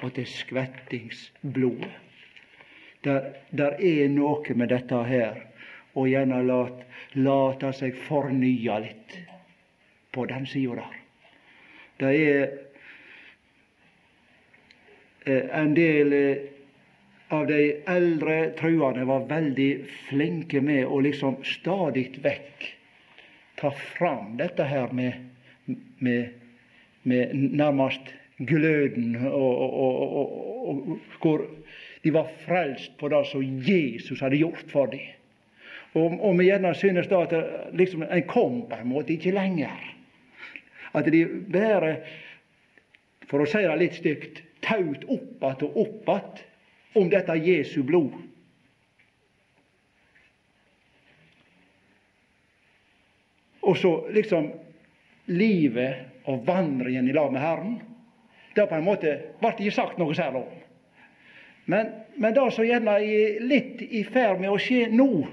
[0.03, 1.89] og til skvettingsblodet.
[3.03, 5.41] Der, der er noe med dette her
[5.97, 6.85] å gjerne lat,
[7.17, 9.17] late seg fornye litt
[10.13, 10.97] på den sida der.
[11.97, 12.47] Det er
[15.27, 16.37] en del eh,
[17.27, 19.71] av de eldre truende var veldig
[20.07, 22.67] flinke med å liksom stadig vekk
[23.59, 25.17] ta fram dette her med,
[25.99, 26.29] med,
[27.03, 31.43] med nærmest gløden, og, og, og, og, hvor
[32.03, 35.13] de var frelst på det som Jesus hadde gjort for dem.
[35.97, 37.33] Og, vi gjerne synes da at
[37.73, 39.79] liksom, en kom på en måte ikke lenger.
[40.93, 41.95] At de bare,
[43.27, 46.43] for å si det litt stygt, taut opp att og opp att
[46.93, 48.13] om dette Jesu blod.
[53.61, 54.51] Og så liksom
[55.25, 57.79] livet og vandringen i lag med Herren
[58.55, 60.63] det på en måte ble ikke sagt noe særlig om.
[61.67, 65.27] Men, men det som gjerne er litt i ferd med å skje nå,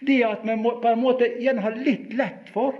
[0.00, 2.74] det er at vi må, på en måte gjerne har litt lett for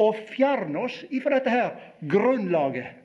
[0.00, 1.70] å fjerne oss ifra dette her
[2.10, 2.99] grunnlaget.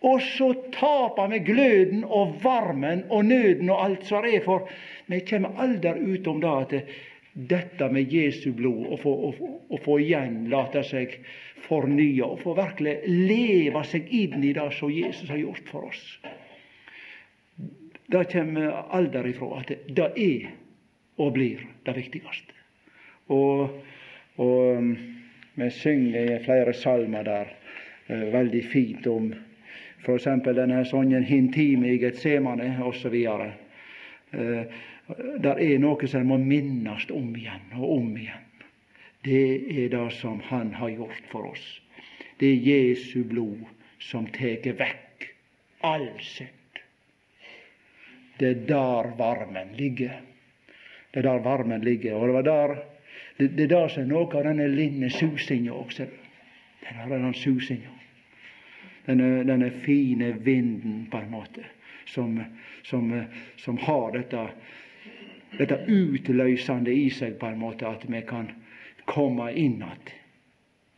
[0.00, 4.68] Og så taper vi gløden og varmen og nøden og alt som er, for
[5.12, 6.92] vi kommer aldri utom det at
[7.50, 11.18] dette med Jesu blod, å få, å, å få igjen late seg
[11.66, 16.02] fornye, og få virkelig leve seg inn i det som Jesus har gjort for oss.
[18.10, 20.48] Det kommer aldri ifra at det er
[21.20, 22.56] og blir det viktigste.
[23.30, 23.76] Og,
[24.40, 24.94] og um,
[25.60, 27.52] vi synger i flere salmer der
[28.08, 29.28] uh, veldig fint om
[30.02, 30.24] f.eks.
[30.24, 33.14] denne sangen 'Hin time i Getsemane' osv.
[33.14, 34.64] Uh,
[35.42, 38.46] der er noe som må minnes om igjen og om igjen.
[39.24, 41.80] Det er det som Han har gjort for oss.
[42.38, 43.66] Det er Jesu blod
[43.98, 45.26] som tar vekk
[45.80, 46.80] all synd.
[48.38, 50.20] Det er der varmen ligger.
[51.12, 52.14] Det er der varmen ligger.
[52.14, 52.76] Og det var der
[53.38, 56.06] det, det er der som er noe av denne linne susinga også.
[56.84, 57.99] Den har den susinga.
[59.06, 61.64] Denne, denne fine vinden, på en måte,
[62.06, 62.36] som,
[62.82, 63.10] som,
[63.56, 64.48] som har dette
[65.58, 68.52] dette utløsende i seg, på en måte, at vi kan
[69.10, 70.12] komme inn igjen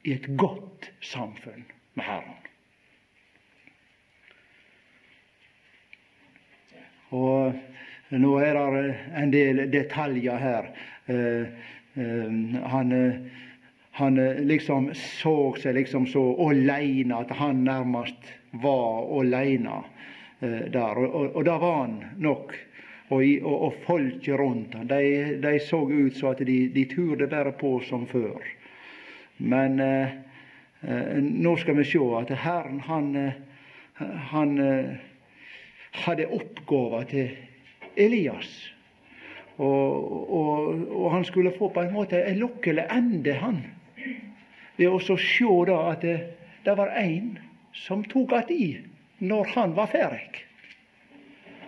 [0.03, 1.63] i et godt samfunn
[1.95, 2.41] med Herren.
[7.13, 7.55] Og
[8.13, 10.67] Nå er det en del detaljer her.
[12.69, 12.91] Han,
[13.93, 14.17] han
[14.49, 18.31] liksom så seg liksom så aleine at han nærmest
[18.63, 19.83] var aleine
[20.41, 20.99] der.
[20.99, 22.55] Og, og det var han nok.
[23.13, 27.27] Og, og, og folket rundt han, de, de, så ut så at de, de turde
[27.29, 28.41] bare på som før.
[29.37, 30.15] Men eh,
[31.21, 33.11] nå skal vi se at Herren, han,
[34.33, 34.55] han
[35.93, 37.35] hadde oppgåva til
[38.01, 38.49] Elias.
[39.61, 43.61] Og, og, og, han skulle få på en måte en lokkelig ende, han.
[44.83, 46.17] Ved å sjå da at det,
[46.67, 47.39] det var ein
[47.73, 48.81] som tok att i
[49.19, 50.47] når han var ferdig.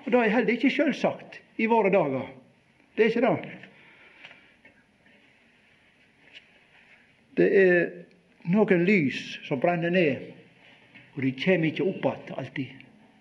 [0.05, 2.27] Og Det er heller ikke sjølvsagt i våre dager.
[2.96, 3.53] Det er ikke det.
[7.38, 7.88] Det er
[8.50, 10.16] noen lys som brenner ned,
[11.14, 12.66] og de kjem ikke opp att alltid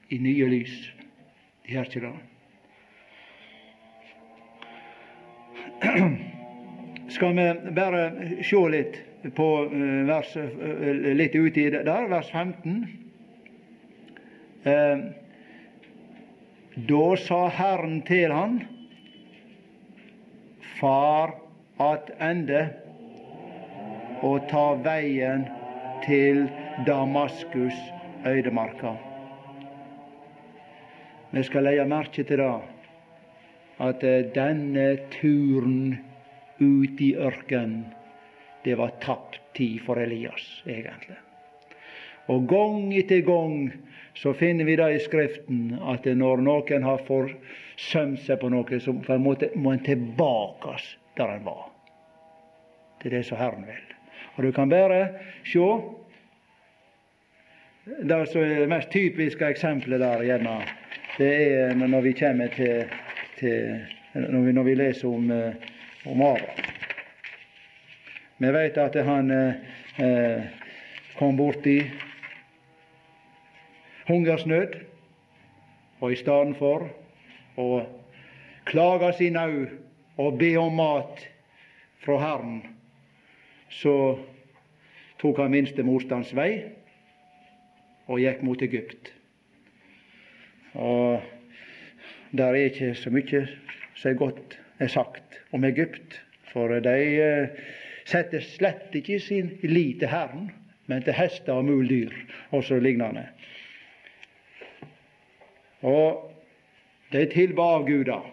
[0.09, 0.75] i nye lys.
[1.63, 2.13] De gjør ikke det.
[7.13, 8.03] skal vi bare
[8.43, 12.87] sjå litt på eh, vers, eh, litt uti der, vers 15.
[14.63, 14.97] Eh,
[16.89, 18.59] da sa Herren til han,
[20.79, 21.35] far
[21.79, 22.65] attende
[24.23, 25.47] og ta veien
[26.05, 26.45] til
[26.87, 27.77] Damaskus
[28.25, 28.95] øydemarka.
[31.33, 32.53] Vi skal legge merke til det
[33.79, 35.97] at eh, denne turen
[36.61, 37.85] ut i ørkenen,
[38.63, 41.17] det var tapt tid for Elias, egentlig.
[42.31, 43.71] Og gang etter gang
[44.15, 48.93] så finner vi det i Skriften at når noen har forsømt seg på noe, så
[48.95, 50.77] på en måte må en tilbake
[51.17, 51.67] der en var.
[53.01, 53.83] Det er det som Herren vil.
[54.37, 55.01] Og du kan bare
[55.43, 55.67] sjå
[57.83, 60.61] det som er det mest typiske eksempelet der, gjerne,
[61.17, 62.85] det er når vi kommer til
[63.43, 63.79] til,
[64.13, 65.53] når, vi, når vi leser om, eh,
[66.05, 66.72] om Abraham.
[68.43, 69.53] Vi vet at han eh,
[70.03, 70.43] eh
[71.15, 71.77] kom borti
[74.07, 74.73] hungersnød,
[75.99, 76.89] og i stedet for
[77.55, 77.67] å
[78.67, 79.61] klage sin au
[80.17, 81.21] og be om mat
[82.03, 82.57] fra Herren,
[83.69, 84.17] så
[85.21, 86.65] tok han minste motstands vei
[88.09, 89.13] og gikk mot Egypt.
[90.73, 91.21] Og
[92.35, 93.45] der er ikke så mye
[93.95, 96.19] som godt er sagt om Egypt,
[96.51, 97.63] for de eh,
[98.05, 100.51] setter slett ikke sin lit til Herren,
[100.87, 102.11] men til hester og muldyr
[102.51, 103.25] og så lignende.
[105.83, 106.31] Og
[107.11, 108.23] de tilba avguder.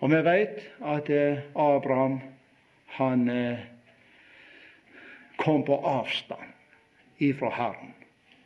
[0.00, 2.20] Og vi veit at eh, Abraham
[2.96, 3.58] han eh,
[5.36, 7.92] kom på avstand ifra Herren.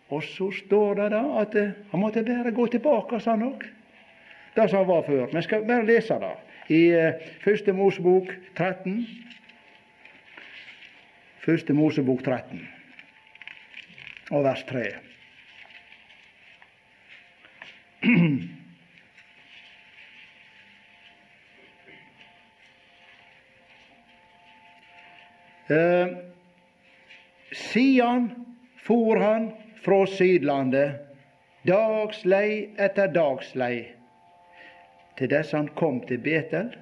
[0.09, 1.55] Og så står det da at
[1.91, 3.65] han måtte bare gå tilbake, sa han òg
[4.55, 5.27] det som han var før.
[5.33, 6.35] Vi skal bare lese det
[6.75, 9.07] i eh, Første Mosebok 13.
[11.45, 12.61] Første Mosebok 13
[14.33, 14.85] og vers 3.
[25.65, 26.09] Eh,
[27.53, 28.31] Sian
[28.85, 29.51] for han
[29.85, 30.99] fra Sydlandet,
[31.69, 33.79] dagslei etter dagslei,
[35.17, 36.73] til dess han kom til Betel.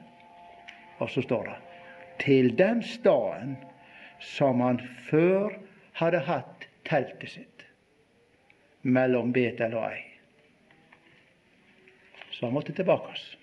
[0.98, 1.61] Og så står det
[2.22, 3.55] til den staden
[4.23, 5.53] som han før
[5.99, 7.67] hadde hatt teltet sitt
[8.83, 10.01] mellom Betel og Ei.
[12.33, 13.13] Så han måtte tilbake.
[13.13, 13.37] Oss.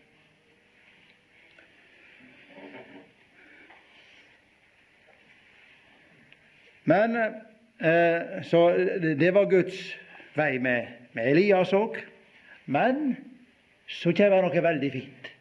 [6.89, 8.69] Men eh, Så
[9.19, 9.77] det var Guds
[10.35, 11.99] vei med, med Elias òg.
[12.65, 13.13] Men
[13.89, 15.31] så kommer noe veldig fint.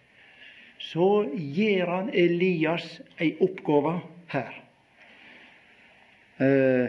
[0.79, 3.99] Så gir han Elias ei oppgave
[4.33, 4.68] her.
[6.39, 6.85] Eh,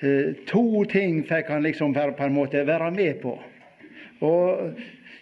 [0.00, 3.36] eh, to ting fikk han liksom på en måte være med på.
[4.20, 4.80] Og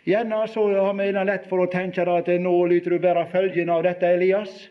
[0.08, 3.82] Gjerne så har vi lett for å tenke at nå lyter du bare følgen av
[3.84, 4.68] dette, Elias.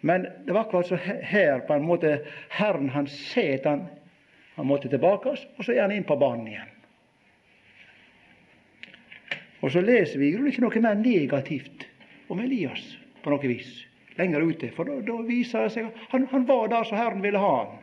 [0.00, 2.16] Men det var akkurat så her på en måte
[2.50, 3.84] Herren han set han
[4.54, 6.74] han måtte tilbake, og så er han inn på banen igjen.
[9.64, 11.86] Og så leser vi ikke noe mer negativt
[12.30, 12.82] om Elias
[13.24, 13.70] på noe vis
[14.18, 14.70] lenger ute.
[14.76, 17.54] For da, da viser det seg at han, han var der som Herren ville ha
[17.62, 17.80] han.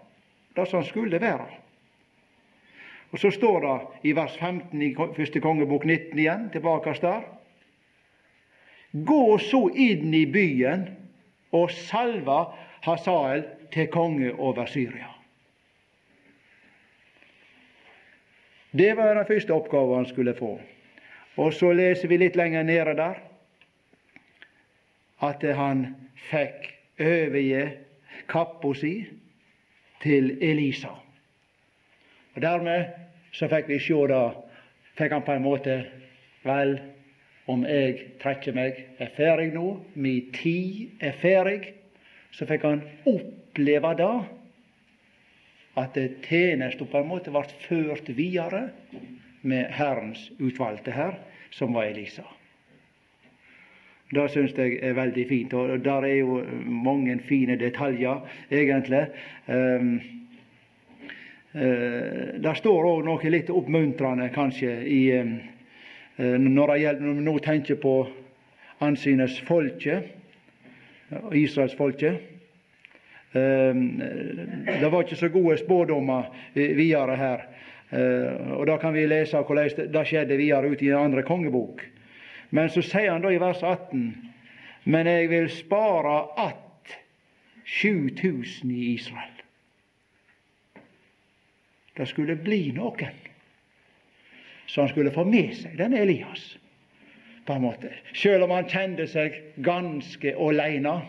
[0.56, 1.48] Der som skulle være.
[3.12, 7.22] Og så står det i vers 15 i første kongebok 19 igjen, tilbake der.
[9.06, 10.88] Gå så inn i byen
[11.52, 12.44] og salva
[12.84, 15.08] Hasael til konge over Syria.
[18.72, 20.60] Det var den første oppgaven han skulle få.
[21.36, 23.20] Og så leser vi litt lenger nede der.
[25.22, 25.86] at han
[26.30, 26.72] fikk
[27.02, 27.66] overgi
[28.30, 28.94] kappa si
[30.02, 30.94] til Elisa.
[32.36, 32.86] Og Dermed
[33.36, 34.24] så fikk vi sjå da
[34.98, 35.78] fikk han på en måte
[36.42, 36.80] Vel,
[37.46, 41.76] om jeg trekker meg, er ferdig nå, min tid er ferdig,
[42.34, 44.12] så fikk han oppleve da
[45.78, 48.64] at tjenesten på en måte ble ført videre
[49.46, 51.20] med Herrens utvalgte her,
[51.54, 52.26] som var Elisa.
[54.12, 55.54] Det syns jeg er veldig fint.
[55.54, 58.20] Og der er jo mange fine detaljer,
[58.52, 59.06] egentlig.
[59.48, 59.94] Um,
[61.56, 67.38] uh, der står òg noe litt oppmuntrende, kanskje, i, uh, når, gjelder, når vi nå
[67.46, 67.96] tenker på
[68.84, 70.12] ansynes folket,
[71.32, 72.20] Israels folket.
[73.32, 74.02] Um,
[74.68, 77.48] det var ikke så gode spådommer videre her.
[77.92, 81.84] Uh, og Da kan vi lese hvordan det skjedde videre ut i den andre kongebok.
[82.52, 84.32] Men så sier han da i vers 18.:
[84.84, 86.96] Men jeg vil spare att
[87.66, 89.38] 7000 i Israel.
[91.94, 93.16] Det skulle bli noen
[94.66, 96.58] som han skulle få med seg denne Elias.
[97.46, 97.90] på en måte.
[98.14, 99.34] Selv om han kjente seg
[99.66, 101.02] ganske aleine,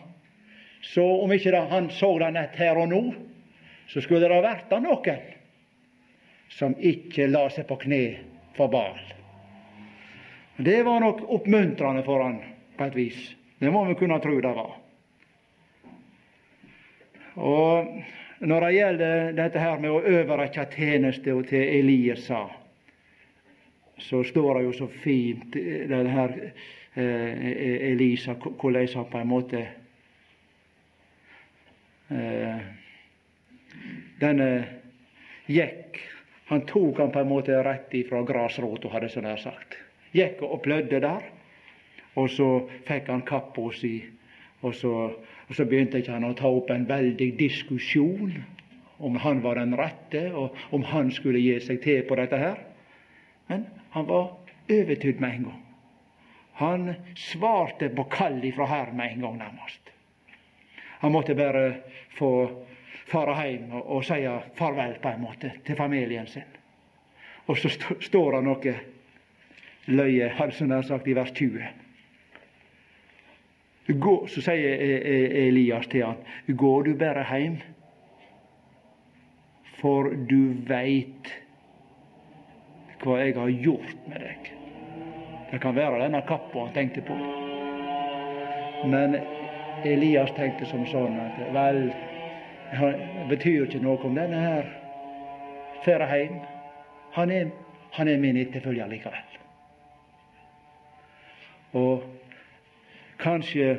[0.81, 3.03] så om ikke da han så det nett her og nå,
[3.93, 5.27] så skulle det vært noen
[6.49, 8.03] som ikke la seg på kne
[8.57, 8.99] for Baal.
[10.65, 12.39] Det var nok oppmuntrende for han
[12.77, 13.21] på et vis.
[13.59, 14.75] Det må vi kunne tro det var.
[17.35, 17.97] Og
[18.47, 22.45] når det gjelder dette her med å overrekke tjeneste til Eliasa,
[24.03, 27.47] så står det jo så fint denne her eh,
[27.91, 29.63] Elisa, hvordan han på en måte
[32.11, 32.65] eh,
[34.23, 34.49] Denne
[35.51, 36.03] gikk
[36.51, 39.82] Han tok han på en måte rett ifra grasrota, hadde jeg så nær sagt
[40.13, 41.29] gikk og plødde der.
[42.15, 42.49] Og så
[42.87, 44.03] fikk han kappa si,
[44.63, 44.93] og så,
[45.49, 48.35] og så begynte ikke han å ta opp en veldig diskusjon
[49.03, 52.61] om han var den rette, og om han skulle gi seg til på dette her.
[53.49, 54.29] Men han var
[54.71, 55.63] overtydd med en gang.
[56.61, 59.91] Han svarte på kall ifra her med en gang, nærmest.
[61.01, 61.65] Han måtte bare
[62.15, 62.31] få
[63.11, 64.21] fare hjem og, og si
[64.55, 66.47] farvel, på en måte, til familien sin.
[67.51, 68.75] Og så st står det noe
[69.87, 71.63] løye, hadde som nær sagt, i vers 20.
[73.99, 77.59] Gå, så sier e- e- Elias til han, går du bare heim,
[79.81, 81.33] for du veit
[83.03, 84.53] hva jeg har gjort med deg.
[85.51, 87.17] Det kan være denne kappa han tenkte på.
[88.87, 89.19] Men
[89.85, 91.83] Elias tenkte som sånn at vel,
[92.79, 94.71] det betyr ikke noe om denne her
[95.85, 96.39] drar hjem.
[97.19, 97.51] Han er,
[97.99, 99.42] han er min etterfølger likevel.
[101.79, 102.03] Og
[103.23, 103.77] kanskje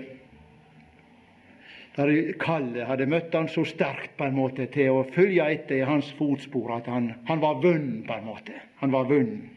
[1.94, 2.10] der
[2.42, 6.10] kallet hadde møtt han så sterkt på en måte til å følge etter i hans
[6.18, 8.56] fotspor at han, han var vunnen på en måte.
[8.82, 9.52] Han var vunnen.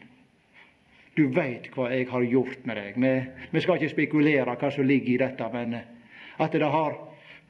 [1.17, 2.97] Du veit hva jeg har gjort med deg.
[3.01, 3.13] Vi,
[3.49, 5.79] vi, skal ikke spekulere hva som ligger i dette, men
[6.37, 6.99] at det har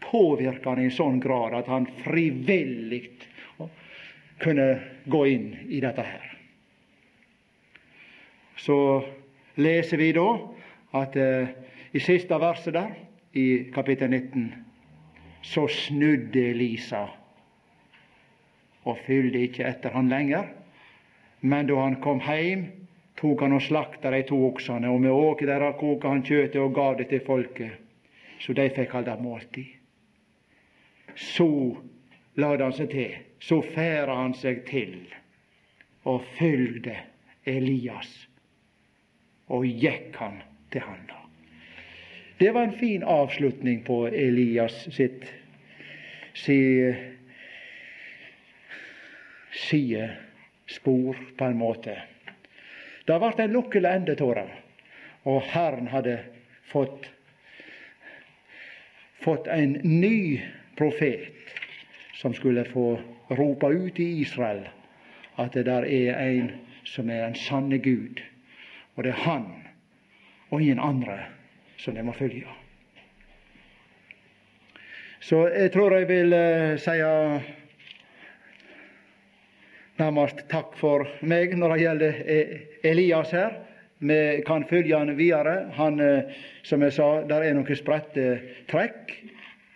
[0.08, 3.02] påvirka han i en sånn grad at han frivillig
[4.40, 4.68] kunne
[5.10, 6.32] gå inn i dette her.
[8.62, 8.78] Så
[9.60, 10.30] leser vi da
[10.94, 11.48] at eh,
[11.92, 12.96] i siste verset der,
[13.34, 14.54] i kapittel 19,
[15.42, 17.06] så snudde Elisa
[18.88, 20.48] og følgde ikke etter han lenger.
[21.42, 22.66] Men da han kom heim,
[23.20, 26.74] tok han og slakta de to oksene, og med åket deres koka han kjøttet og
[26.76, 27.78] gav det til folket,
[28.40, 29.74] så de fikk halda måltid.
[31.16, 31.50] Så
[32.38, 35.00] lade han seg til, så færa han seg til
[36.08, 36.96] og følgde
[37.46, 38.12] Elias,
[39.52, 40.40] og gikk han
[40.72, 41.00] til han.
[41.08, 41.16] da.
[42.38, 45.26] Det var en fin avslutning på Elias sitt
[46.38, 46.60] si,
[49.52, 51.98] sidespor, på en måte.
[53.08, 54.46] Det ble en lukkelig endetåre,
[55.26, 56.20] og Herren hadde
[56.70, 57.10] fått,
[59.24, 60.42] fått en ny
[60.78, 61.56] profet
[62.18, 63.00] som skulle få
[63.30, 64.68] rope ut i Israel
[65.38, 66.52] at det der er en
[66.84, 68.22] som er en sanne Gud,
[68.96, 69.67] og det er Han
[70.50, 71.20] og ingen andre
[71.78, 72.48] som de må følge.
[75.20, 76.98] Så jeg tror jeg vil uh, si
[79.98, 83.58] nærmest takk for meg når det gjelder e-, Elias her.
[83.98, 85.72] Vi kan følge han videre.
[85.74, 88.38] Han, uh, som jeg sa, der er noen spredte
[88.70, 89.12] trekk.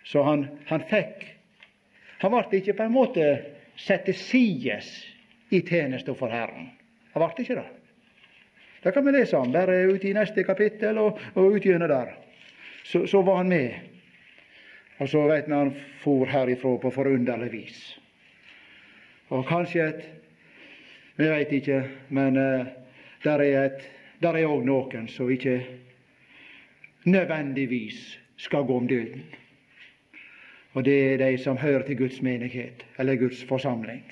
[0.06, 1.28] Så han, han fikk
[2.22, 3.24] Han ble ikke på en måte
[3.78, 4.90] satt til sides
[5.50, 6.68] i tjeneste for Herren.
[7.14, 7.81] Han ble ikke det.
[8.82, 12.14] Det kan vi lese om bare ute i neste kapittel og, og utgjennom der.
[12.84, 13.70] så, så var han med.
[14.98, 17.78] Og så veit vi han for herifra på forunderlig vis.
[19.28, 20.10] Og kanskje et
[21.16, 22.66] Vi veit ikke, men uh,
[23.24, 23.82] der er et
[24.22, 25.58] der er òg noen som ikke
[27.04, 29.24] nødvendigvis skal gå om døden.
[30.72, 34.02] Og det er de som hører til Guds menighet, eller Guds forsamling.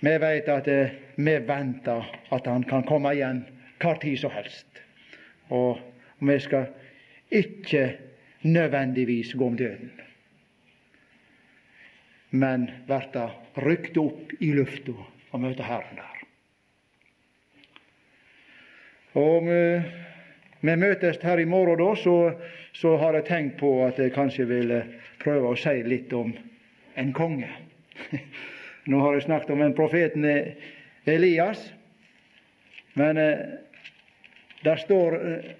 [0.00, 3.44] Vi veit at uh, vi venter at Han kan komme igjen
[3.78, 4.82] hva tid som helst.
[5.54, 5.78] Og
[6.18, 6.68] vi skal
[7.30, 7.96] ikke
[8.42, 9.92] nødvendigvis gå om døden,
[12.30, 14.94] men verta rykt opp i lufta
[15.32, 16.18] og møte Herren der.
[19.18, 19.62] Og vi,
[20.60, 22.16] vi møtes her i morgen, da, så,
[22.72, 24.74] så, har jeg tenkt på at jeg kanskje vil
[25.22, 26.34] prøve å si litt om
[27.00, 27.48] en konge.
[28.90, 30.28] Nå har jeg snakket om en profeten
[31.08, 31.64] Elias,
[32.98, 33.42] men eh,
[34.64, 35.50] der står eh,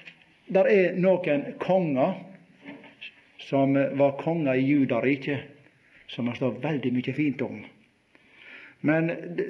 [0.49, 2.15] der er noen konger
[3.49, 5.45] som var konger i Judariket,
[6.09, 7.61] som det står veldig mye fint om.
[8.81, 9.47] Men det,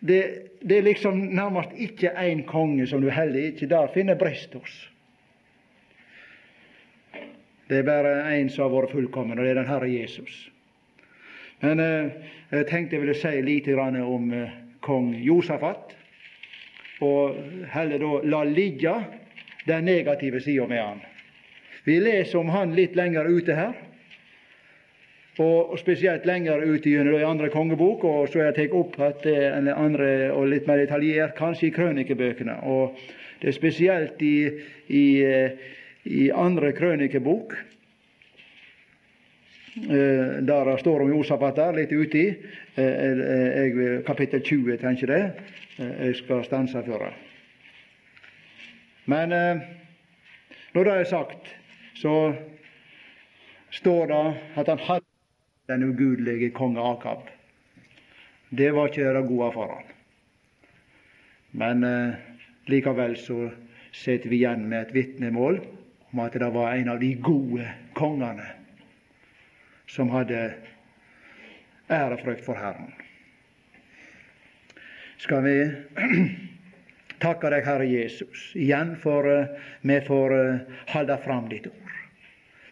[0.00, 0.20] det,
[0.60, 4.74] det er liksom nærmest ikke én konge som du heller ikke der finner brist hos.
[7.68, 10.50] Det er bare én som har vært fullkommen, og det er den Herre Jesus.
[11.64, 12.10] Men eh,
[12.50, 15.94] jeg tenkte jeg ville si litt om eh, kong Josafat,
[17.02, 17.38] og
[17.72, 18.94] heller da la ligge
[19.66, 21.00] den negative sida med han.
[21.84, 23.74] Vi leser om han litt lenger ute her,
[25.42, 29.24] og spesielt lenger ute gjennom i andre kongebok, og så er jeg tatt opp at
[29.26, 32.60] det andre og litt mer detaljert kanskje i krønikebøkene.
[32.70, 32.94] Og
[33.42, 34.46] det er spesielt i,
[34.88, 35.06] i,
[36.04, 37.56] i andre krønikebok,
[39.90, 42.24] eh, der det står om Josafat der, litt uti,
[42.78, 45.34] eh, kapittel 20, tenker jeg.
[45.34, 47.08] Eh, jeg skal stanse for.
[49.04, 49.62] Men eh,
[50.74, 51.56] når det er sagt,
[51.94, 52.34] så
[53.70, 54.22] står det
[54.56, 55.06] at han hadde
[55.68, 57.28] den ugudelige konge Akab.
[58.50, 59.84] Det var ikke det gode for han.
[61.52, 62.14] Men eh,
[62.66, 63.50] likevel så
[63.92, 65.60] sitter vi igjen med et vitnemål
[66.12, 68.46] om at det var en av de gode kongene
[69.86, 70.54] som hadde
[71.90, 72.92] ærefrykt for Herren.
[75.24, 75.72] Skal vi
[77.24, 80.34] takke deg, Herre Jesus, igjen for uh, vi får
[80.90, 81.94] holde fram ditt ord.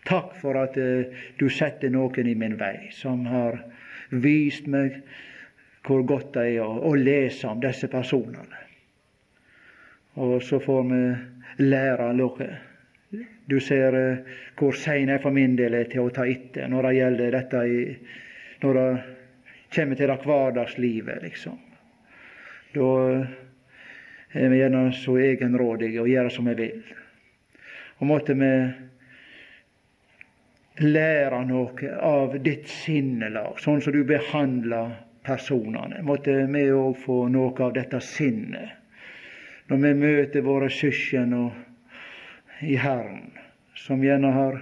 [0.05, 3.57] Takk for at uh, du setter noen i min vei som har
[4.13, 5.01] vist meg
[5.89, 8.61] hvor godt det er å, lese om disse personene.
[10.21, 11.03] Og så får vi
[11.65, 12.53] lære noe.
[13.49, 13.97] Du ser
[14.61, 17.65] hvor sein jeg for min del er til å ta etter når det gjelder dette
[17.65, 17.83] i,
[18.61, 18.89] når det
[19.73, 21.61] kommer til det hverdagslivet, liksom.
[22.73, 22.89] Da
[24.33, 26.83] er vi gjerne så egenrådige og gjøre som vi vil.
[28.01, 28.53] Og måtte vi
[30.83, 34.95] lære noe av ditt sinnelag, sånn som du behandler
[35.27, 36.01] personene.
[36.03, 38.79] Måtte vi òg få noe av dette sinnet
[39.71, 41.33] når vi møter våre søsken
[42.67, 43.31] i Herren,
[43.79, 44.59] som gjerne har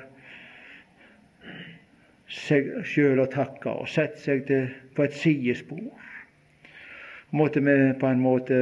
[2.30, 5.88] seg sjøl å takke og sett seg til, på et sidespor.
[7.30, 8.56] Måtte vi på en måte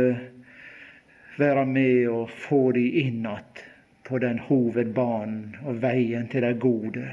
[1.38, 3.64] være med og få de inn att
[4.04, 7.06] på den hovedbanen og veien til det gode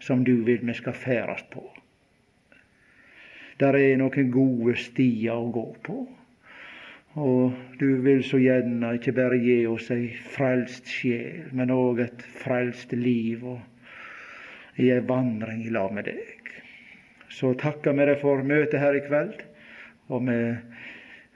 [0.00, 1.62] som du vil vi skal ferdes på.
[3.60, 5.98] Der er noen gode stier å gå på.
[7.20, 12.24] Og du vil så gjerne ikke bare gi oss ei frelst sjel, men òg et
[12.40, 16.52] frelst liv og i ei vandring i lag med deg.
[17.28, 19.42] Så takker vi deg for møtet her i kveld.
[20.08, 20.38] Og vi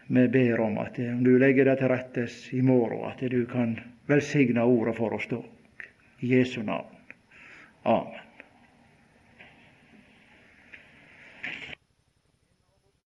[0.06, 3.78] vi ber om at om du legger det til rettes i morgen, at du kan
[4.06, 5.42] velsigne ordet for oss da.
[6.20, 6.86] I Jesu navn.
[7.82, 8.25] Amen.